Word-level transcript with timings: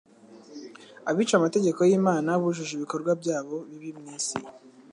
Abica 1.09 1.33
amategeko 1.37 1.79
y'Imana 1.89 2.29
bujuje 2.41 2.71
ibikorwa 2.75 3.11
byabo 3.21 3.55
bibi 3.69 3.89
mu 3.99 4.05
isi. 4.17 4.37